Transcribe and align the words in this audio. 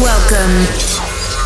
Welcome 0.00 0.64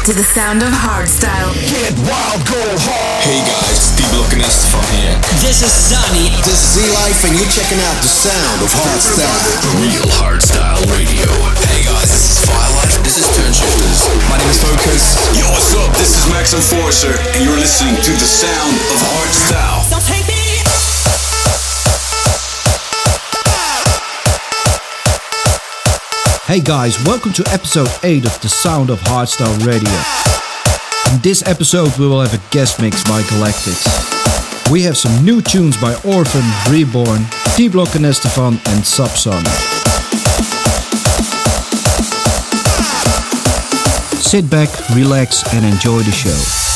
to 0.06 0.14
the 0.14 0.22
sound 0.22 0.62
of 0.62 0.70
hardstyle. 0.70 1.50
Get 1.66 1.90
wild, 2.06 2.38
go 2.46 2.62
hard. 2.86 3.26
Hey 3.26 3.42
guys, 3.42 3.82
Steve 3.82 4.06
Lokenest 4.14 4.70
from 4.70 4.86
here. 4.94 5.18
This 5.42 5.58
is 5.58 5.74
Sunny. 5.74 6.30
This 6.46 6.62
is 6.62 6.86
Z-Life 6.86 7.26
and 7.26 7.34
you're 7.34 7.50
checking 7.50 7.82
out 7.82 7.98
the 7.98 8.06
sound 8.06 8.62
of 8.62 8.70
hardstyle. 8.70 9.42
The 9.58 9.74
real 9.82 10.06
hardstyle 10.22 10.78
radio. 10.94 11.26
Hey 11.66 11.82
guys, 11.82 12.06
this 12.06 12.30
is 12.30 12.38
Firelight. 12.46 12.94
This 13.02 13.18
is 13.18 13.26
Toneshifterz. 13.34 14.06
My 14.30 14.38
name 14.38 14.46
is 14.54 14.62
Focus. 14.62 15.02
Yo, 15.34 15.50
what's 15.50 15.74
up? 15.74 15.90
This 15.98 16.14
is 16.14 16.22
Max 16.30 16.54
Enforcer, 16.54 17.10
and 17.34 17.42
you're 17.42 17.58
listening 17.58 17.98
to 18.06 18.12
the 18.14 18.28
sound 18.30 18.78
of 18.94 19.02
hardstyle. 19.02 19.82
Hey 26.46 26.60
guys, 26.60 27.02
welcome 27.06 27.32
to 27.32 27.44
episode 27.50 27.88
8 28.02 28.26
of 28.26 28.38
The 28.42 28.50
Sound 28.50 28.90
of 28.90 29.00
Hardstyle 29.00 29.64
Radio. 29.66 29.88
In 31.10 31.22
this 31.22 31.42
episode, 31.46 31.96
we 31.96 32.06
will 32.06 32.20
have 32.20 32.34
a 32.34 32.50
guest 32.52 32.82
mix 32.82 33.02
by 33.04 33.22
Galactixx. 33.22 34.70
We 34.70 34.82
have 34.82 34.98
some 34.98 35.24
new 35.24 35.40
tunes 35.40 35.74
by 35.78 35.94
Orphan, 36.04 36.44
Rebourne, 36.70 37.24
T 37.56 37.68
Block 37.68 37.94
and 37.94 38.04
S-te-Fan, 38.04 38.60
and 38.66 38.84
Sub 38.84 39.08
Sonik. 39.08 39.46
Sit 44.20 44.50
back, 44.50 44.68
relax, 44.90 45.50
and 45.54 45.64
enjoy 45.64 46.02
the 46.02 46.12
show. 46.12 46.73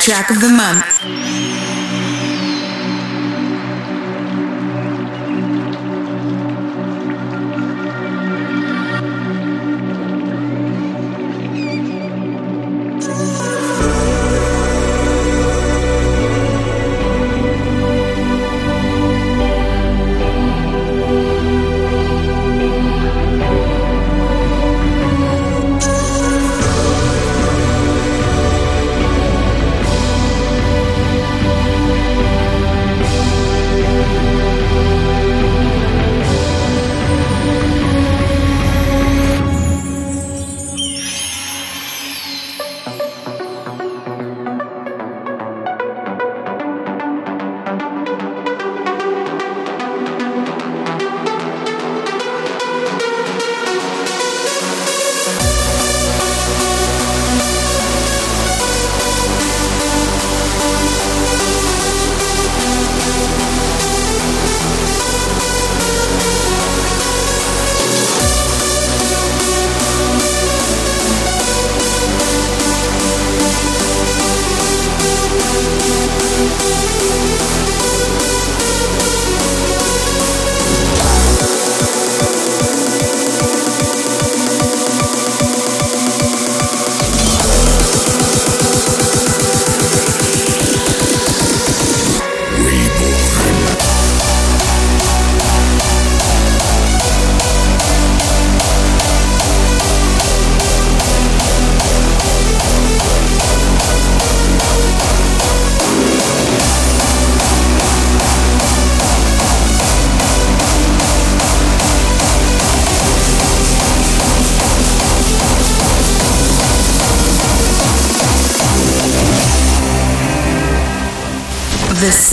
Track 0.00 0.30
of 0.30 0.40
the 0.40 0.48
month. 0.48 0.89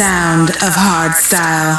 Sound 0.08 0.50
of 0.68 0.74
hardstyle. 0.86 1.76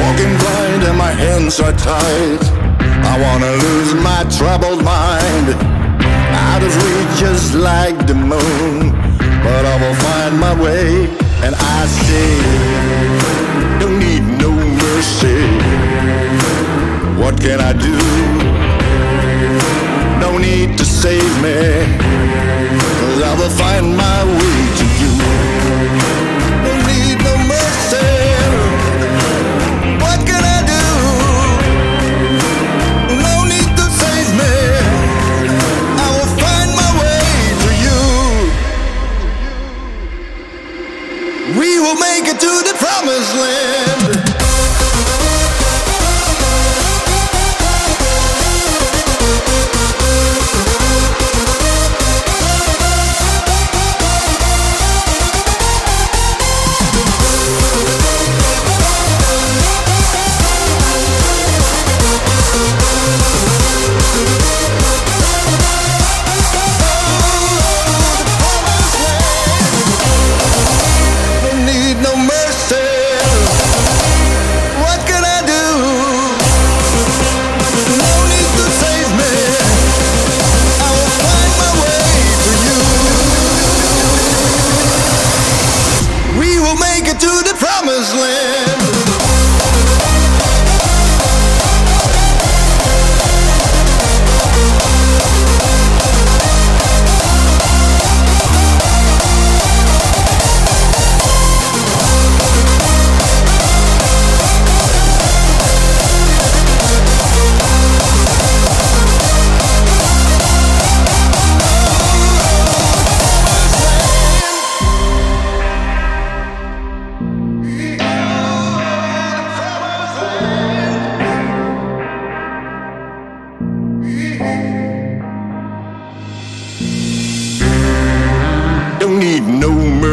Walking 0.00 0.34
blind 0.42 0.82
and 0.82 0.98
my 0.98 1.12
hands 1.24 1.60
are 1.60 1.72
tied. 1.72 2.42
I 3.12 3.14
wanna 3.24 3.52
lose 3.64 3.92
my 4.10 4.22
troubled 4.36 4.84
mind. 4.84 5.46
Out 6.48 6.62
of 6.66 6.72
reach 6.84 7.12
just 7.24 7.54
like 7.54 7.98
the 8.06 8.16
moon. 8.32 8.92
But 9.44 9.62
I 9.72 9.76
will 9.82 9.98
find 10.06 10.32
my 10.46 10.54
way 10.62 11.06
and 11.44 11.54
I 11.54 11.80
no 12.20 12.79
mercy. 15.00 15.40
What 17.20 17.40
can 17.40 17.58
I 17.58 17.72
do? 17.72 17.96
No 20.20 20.36
need 20.36 20.76
to 20.76 20.84
save 20.84 21.32
me. 21.44 21.56
Cause 23.00 23.22
I 23.30 23.32
will 23.40 23.54
find 23.62 23.96
my 23.96 24.20
way 24.38 24.58
to 24.80 24.86
you. 25.00 25.12
Don't 26.64 26.84
need 26.92 27.16
no 27.28 27.34
mercy. 27.54 28.10
What 30.04 30.20
can 30.28 30.42
I 30.56 30.60
do? 30.74 30.84
No 33.26 33.34
need 33.52 33.70
to 33.80 33.86
save 34.02 34.30
me. 34.40 34.54
I 36.04 36.08
will 36.16 36.32
find 36.44 36.70
my 36.82 36.90
way 37.00 37.24
to 37.64 37.70
you. 37.84 38.00
We 41.58 41.70
will 41.84 41.98
make 42.08 42.26
it 42.32 42.38
to 42.46 42.52
the 42.68 42.74
promised 42.84 43.34
land. 43.42 43.69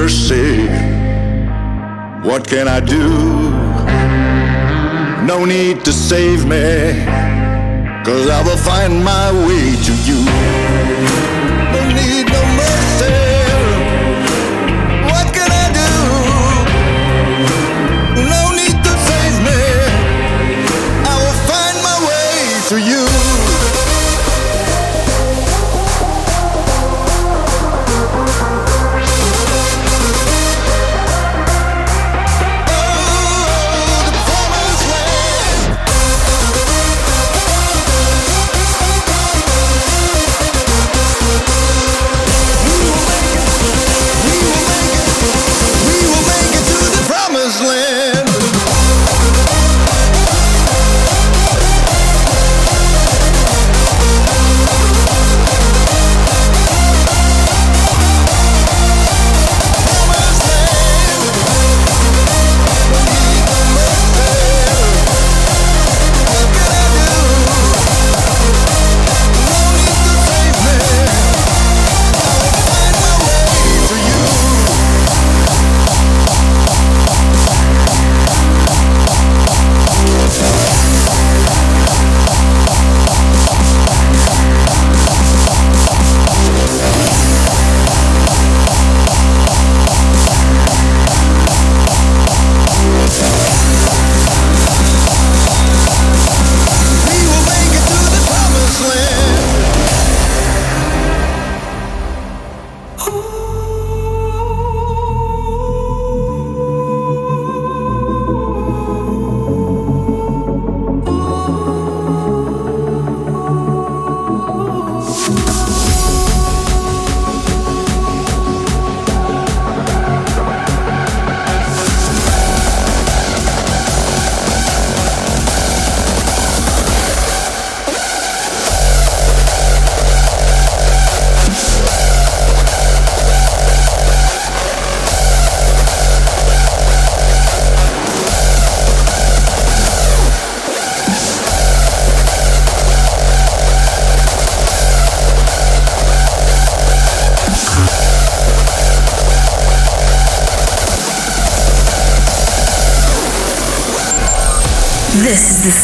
Mercy. 0.07 0.65
What 2.25 2.48
can 2.48 2.65
I 2.69 2.80
do? 2.80 3.09
No 5.25 5.44
need 5.44 5.83
to 5.83 5.92
save 5.92 6.45
me. 6.45 7.04
Cause 8.06 8.30
I 8.30 8.42
will 8.48 8.62
find 8.71 9.04
my 9.04 9.27
way 9.48 9.65
to 9.88 9.94
you. 10.07 10.19
Don't 11.74 11.94
need 11.94 12.25
no 12.31 12.42
mercy. 12.56 12.76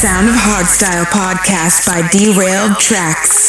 Sound 0.03 0.27
of 0.27 0.35
Hardstyle 0.35 1.05
podcast 1.05 1.87
by 1.87 2.05
Derailed 2.11 2.71
Traxx. 2.71 3.42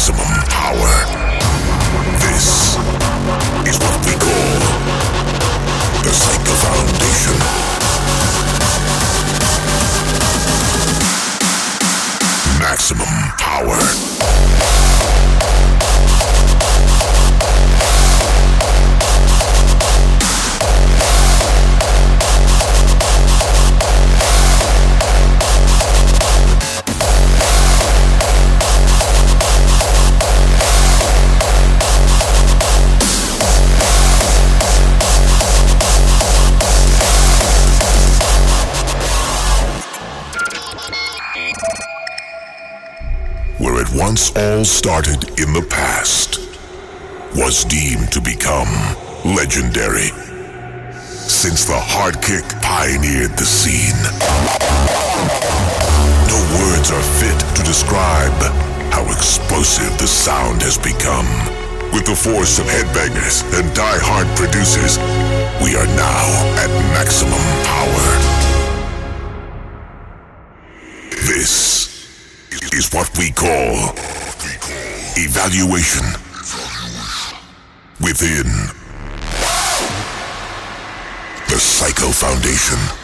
Maximum 0.00 0.16
power. 0.48 1.19
All 44.36 44.64
started 44.64 45.40
in 45.40 45.52
the 45.52 45.66
past, 45.68 46.38
was 47.34 47.64
deemed 47.64 48.12
to 48.12 48.20
become 48.20 48.68
legendary. 49.24 50.10
Since 51.02 51.64
the 51.64 51.78
hard 51.78 52.20
kick 52.22 52.44
pioneered 52.62 53.36
the 53.38 53.46
scene, 53.46 53.96
no 56.28 56.38
words 56.62 56.90
are 56.90 57.06
fit 57.18 57.38
to 57.56 57.62
describe 57.62 58.34
how 58.92 59.04
explosive 59.10 59.96
the 59.98 60.06
sound 60.06 60.62
has 60.62 60.78
become. 60.78 61.26
With 61.92 62.06
the 62.06 62.14
force 62.14 62.58
of 62.58 62.66
headbangers 62.66 63.42
and 63.58 63.66
die-hard 63.74 64.28
producers, 64.36 64.98
we 65.62 65.74
are 65.74 65.86
now 65.98 66.26
at 66.62 66.70
maximum 66.94 67.42
power. 67.66 68.06
This 71.26 71.80
is 72.72 72.92
what 72.92 73.10
we 73.18 73.30
call 73.30 74.19
evaluation 75.22 76.04
within 78.00 78.46
the 81.48 81.56
Psyko 81.56 82.10
Foundation. 82.12 82.99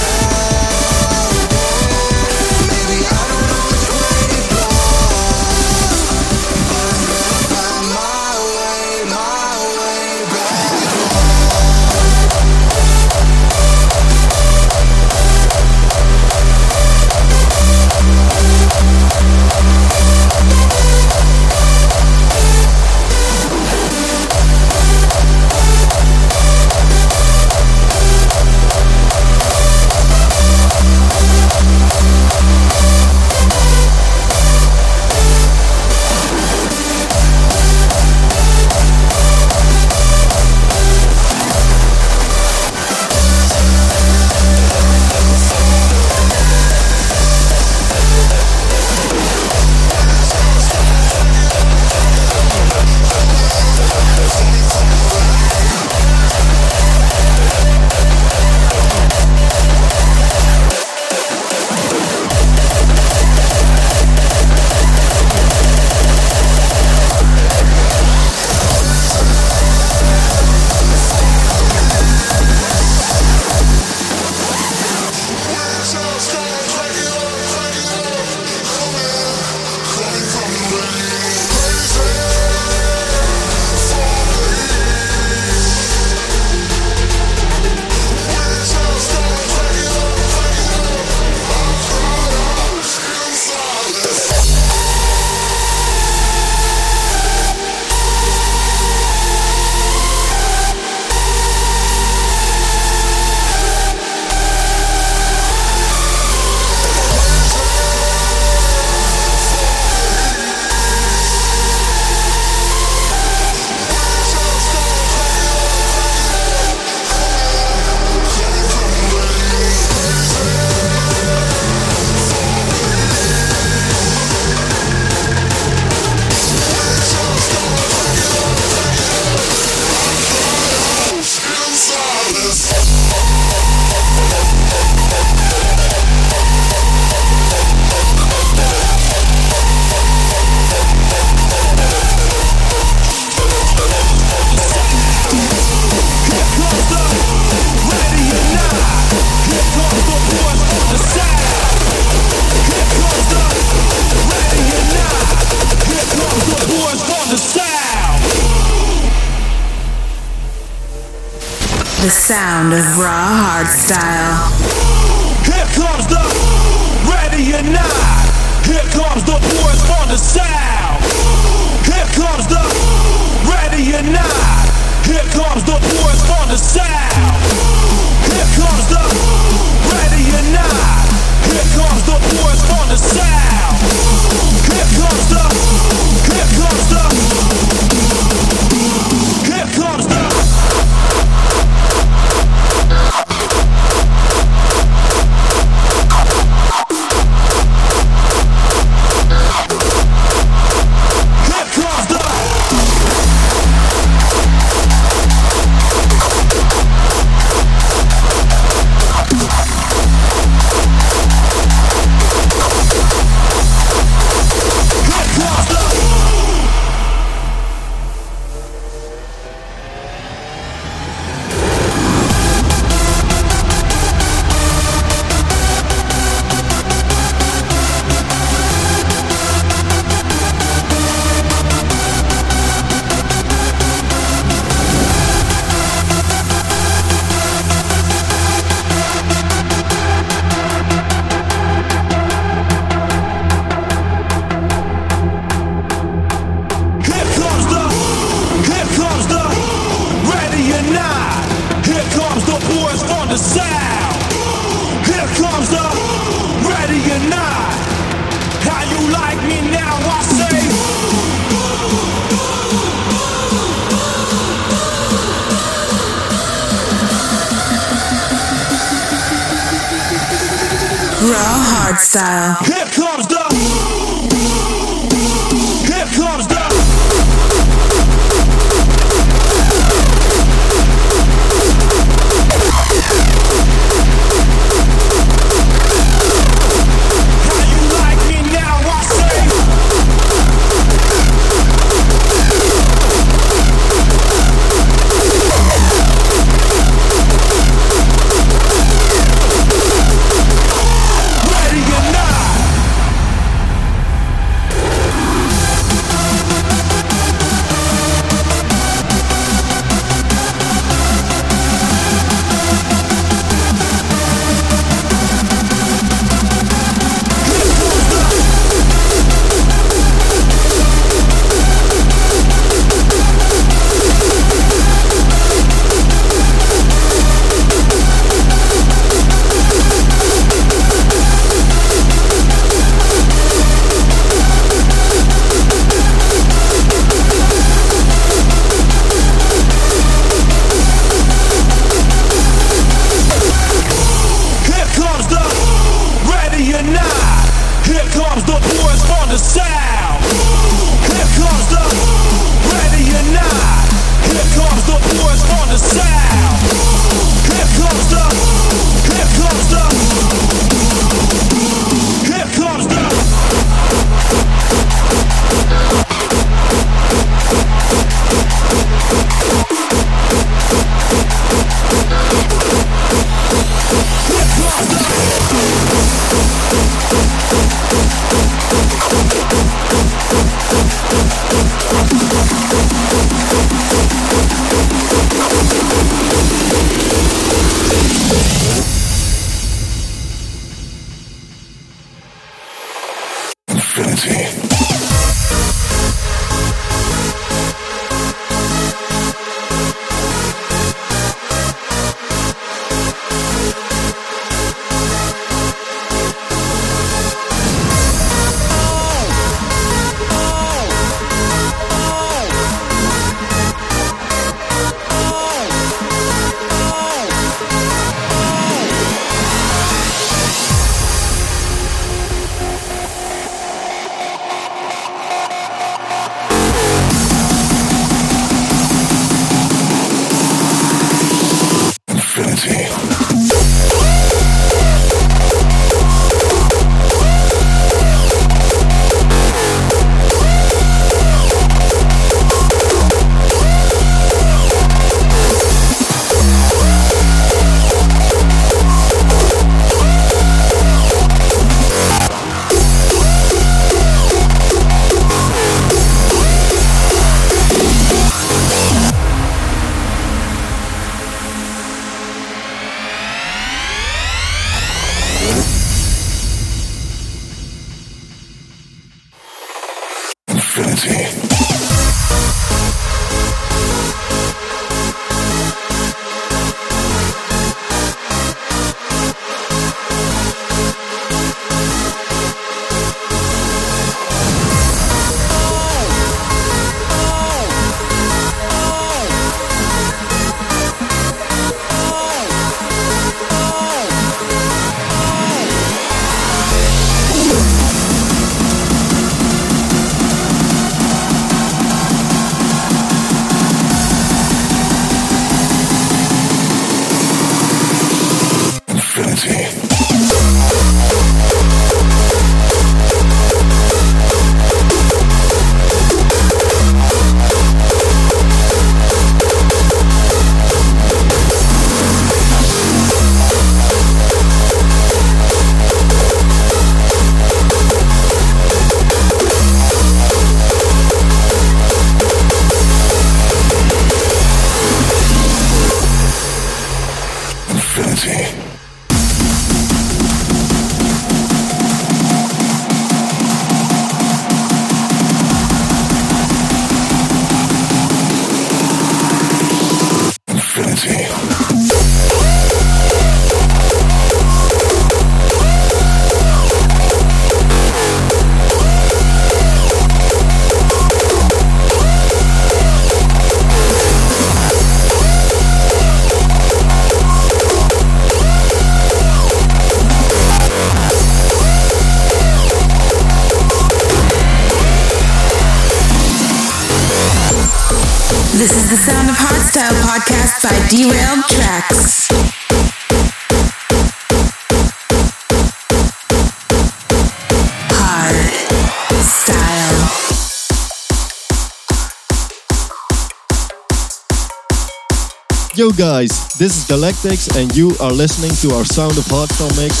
guys. 596.00 596.48
This 596.54 596.78
is 596.78 596.84
Galactixx, 596.86 597.60
and 597.60 597.76
you 597.76 597.90
are 598.00 598.10
listening 598.10 598.52
to 598.62 598.74
our 598.74 598.86
Sound 598.86 599.18
of 599.18 599.24
hardstyle 599.24 599.68
mix. 599.76 600.00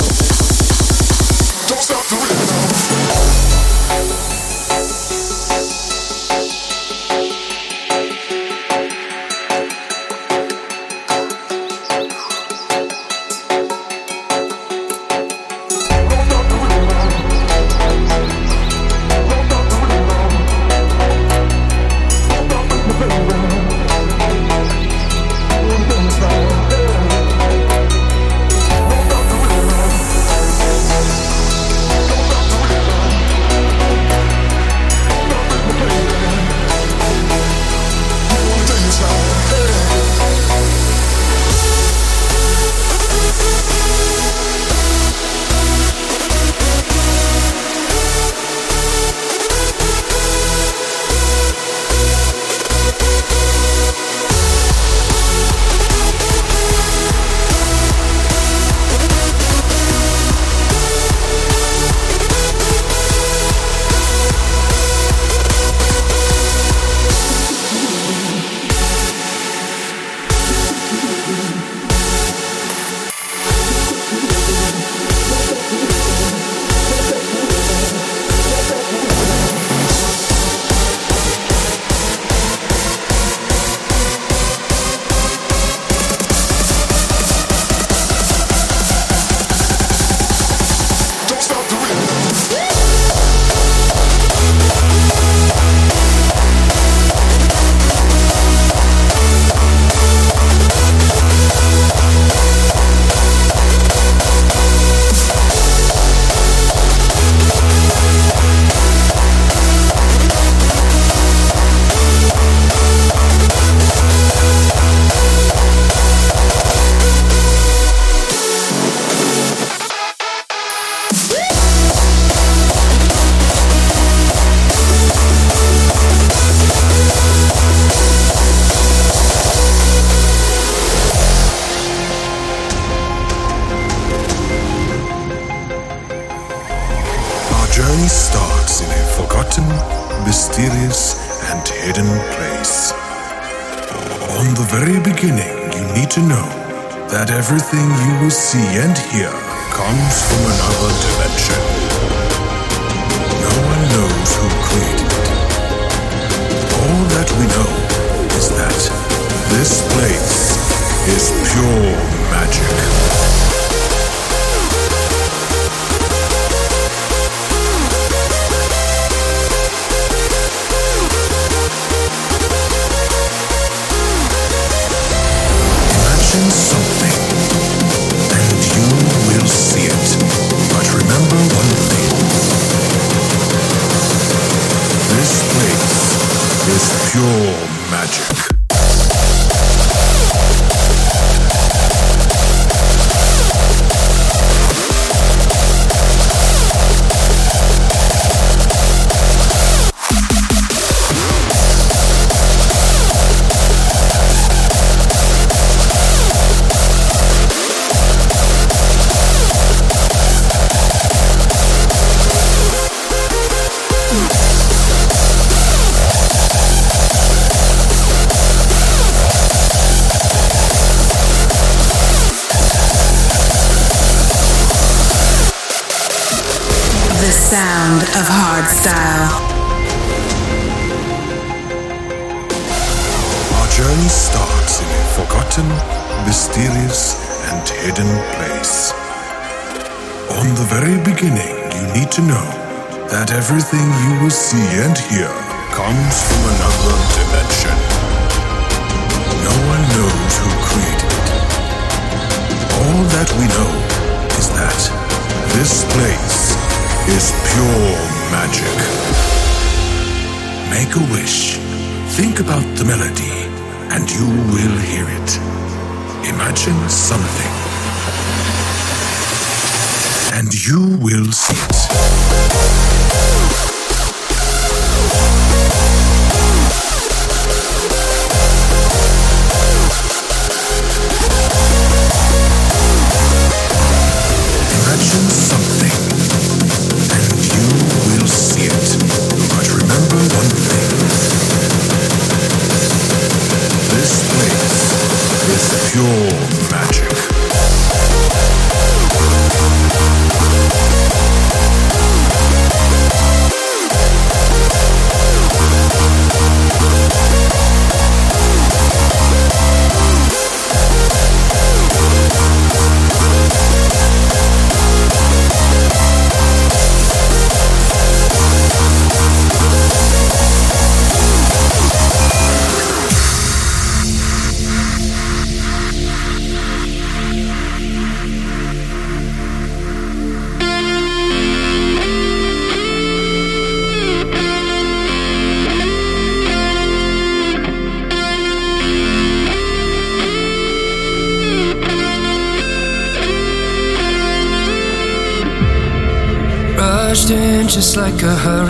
You 270.66 270.98
will 271.00 271.32
see. 271.32 271.79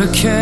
Like 0.01 0.25
a 0.25 0.40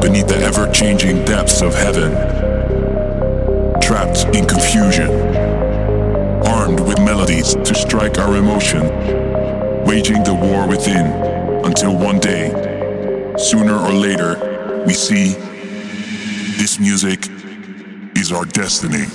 beneath 0.00 0.28
the 0.28 0.38
ever 0.38 0.70
changing 0.70 1.24
depths 1.24 1.62
of 1.62 1.74
heaven. 1.74 2.12
Trapped 3.80 4.24
in 4.36 4.46
confusion, 4.46 5.10
armed 6.46 6.80
with 6.80 6.98
melodies 7.00 7.54
to 7.54 7.74
strike 7.74 8.18
our 8.18 8.36
emotion, 8.36 8.82
waging 9.84 10.22
the 10.24 10.34
war 10.34 10.66
within 10.66 11.06
until 11.64 11.96
one 11.96 12.18
day, 12.18 12.50
sooner 13.38 13.76
or 13.76 13.92
later, 13.92 14.84
we 14.86 14.94
see 14.94 15.34
this 16.58 16.78
music 16.78 17.28
is 18.16 18.32
our 18.32 18.44
destiny. 18.44 19.06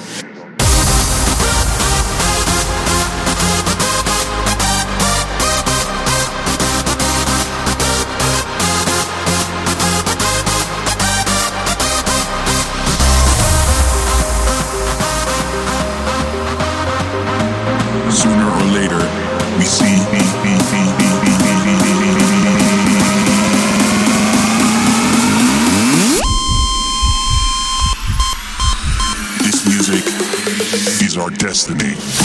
destiny. 31.68 32.21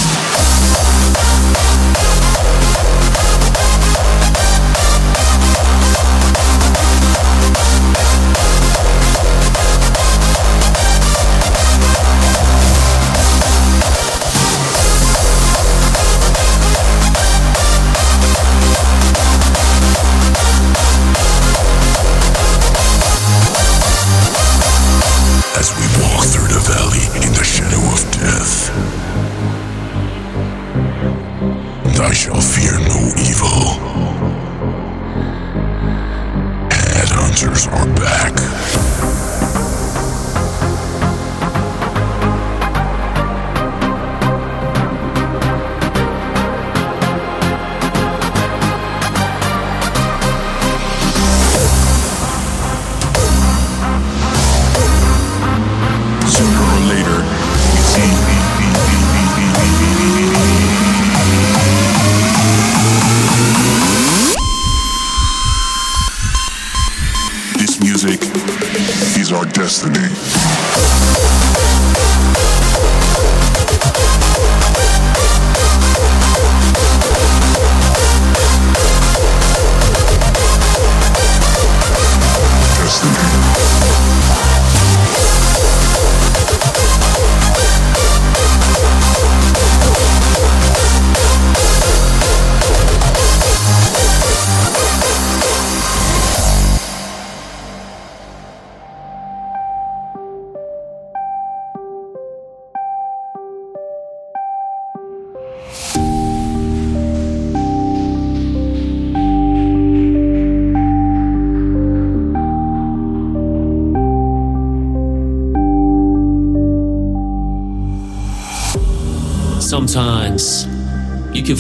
Destiny. 69.57 70.36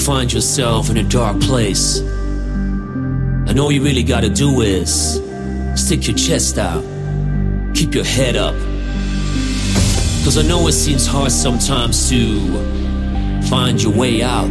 Find 0.06 0.32
yourself 0.32 0.88
in 0.88 0.98
a 0.98 1.02
dark 1.02 1.40
place. 1.40 1.98
And 1.98 3.58
all 3.58 3.72
you 3.72 3.82
really 3.82 4.04
gotta 4.04 4.28
do 4.28 4.60
is 4.60 5.20
stick 5.74 6.06
your 6.06 6.16
chest 6.16 6.58
out, 6.58 6.84
keep 7.74 7.92
your 7.92 8.04
head 8.04 8.36
up. 8.36 8.54
Cause 10.22 10.38
I 10.38 10.42
know 10.42 10.64
it 10.68 10.74
seems 10.74 11.08
hard 11.08 11.32
sometimes 11.32 12.08
to 12.10 13.42
find 13.48 13.82
your 13.82 13.92
way 13.92 14.22
out. 14.22 14.48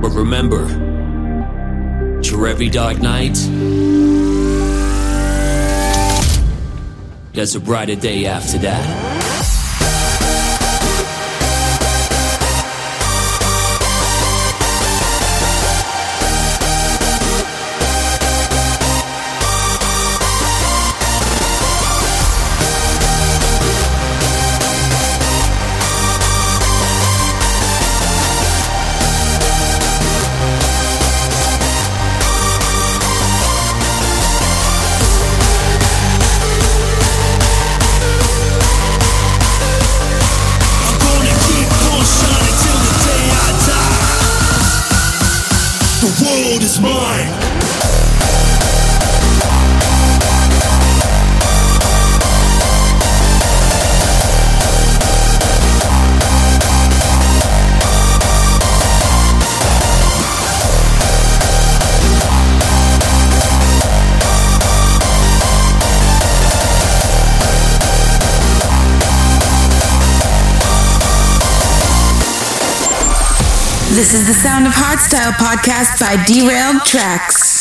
But 0.00 0.12
remember, 0.12 0.66
through 2.22 2.46
every 2.46 2.70
dark 2.70 3.02
night, 3.02 3.34
there's 7.34 7.54
a 7.54 7.60
brighter 7.60 7.96
day 7.96 8.24
after 8.24 8.56
that. 8.60 9.11
This 74.12 74.20
is 74.20 74.26
the 74.26 74.34
Sound 74.34 74.66
of 74.66 74.74
Hardstyle 74.74 75.32
podcast 75.40 75.98
by 75.98 76.22
Derailed 76.26 76.82
Traxx. 76.82 77.51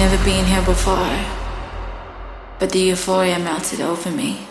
never 0.00 0.24
been 0.24 0.46
here 0.46 0.64
before, 0.64 1.14
but 2.58 2.70
the 2.70 2.78
euphoria 2.78 3.38
melted 3.38 3.82
over 3.82 4.10
me. 4.10 4.49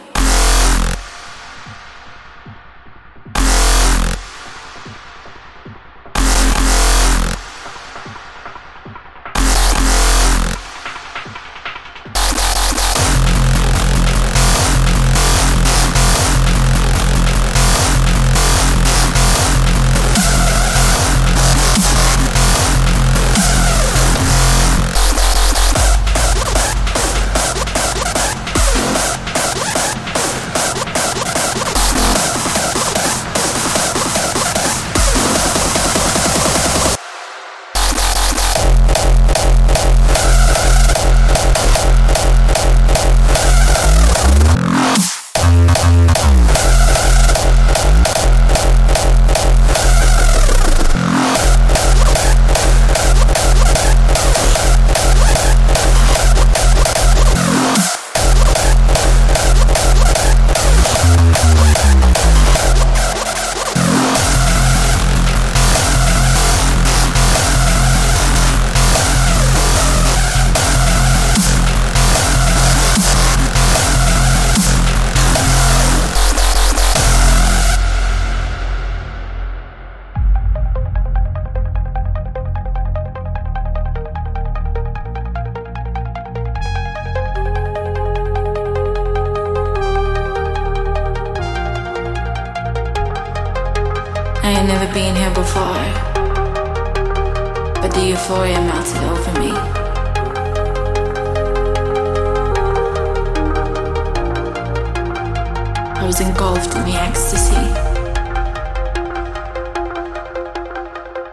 engulfed 106.30 106.76
in 106.76 106.86
the 106.86 106.94
ecstasy. 106.94 107.56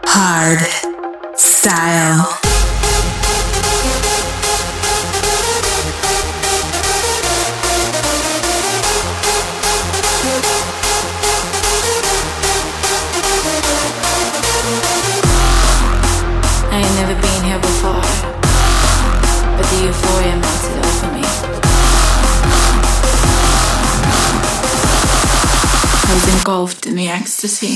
Hard 0.07 0.59
style. 1.37 2.36
engulfed 26.47 26.85
in 26.85 26.95
the 26.95 27.09
ecstasy. 27.09 27.75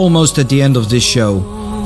almost 0.00 0.38
at 0.38 0.48
the 0.48 0.62
end 0.62 0.78
of 0.78 0.88
this 0.88 1.04
show. 1.04 1.40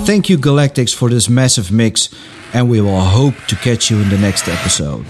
Thank 0.07 0.29
you, 0.31 0.39
Galactixx, 0.39 0.95
for 0.95 1.11
this 1.11 1.29
massive 1.29 1.73
mix, 1.73 2.09
and 2.53 2.71
we 2.71 2.81
will 2.81 3.01
hope 3.01 3.35
to 3.49 3.57
catch 3.57 3.91
you 3.91 4.01
in 4.01 4.09
the 4.09 4.19
next 4.19 4.47
episode. 4.49 5.05